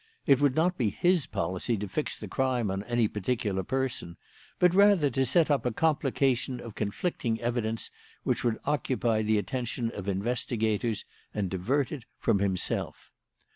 [0.25, 4.17] It would not be his policy to fix the crime on any particular person,
[4.57, 7.91] but rather to set up a complication of conflicting evidence
[8.23, 13.11] which would occupy the attention of investigators and divert it from himself.